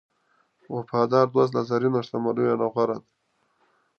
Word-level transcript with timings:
وفادار 0.75 1.27
دوست 1.33 1.51
له 1.55 1.61
زرینو 1.69 1.99
شتمنیو 2.05 2.59
نه 2.61 2.67
غوره 2.73 2.97
دی. 3.01 3.09